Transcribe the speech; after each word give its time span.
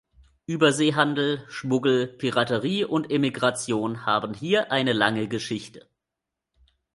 Überseehandel, 0.47 1.45
Schmuggel, 1.47 2.07
Piraterie 2.07 2.85
und 2.85 3.11
Emigration 3.11 4.03
haben 4.03 4.33
hier 4.33 4.71
eine 4.71 4.93
lange 4.93 5.27
Geschichte. 5.27 5.87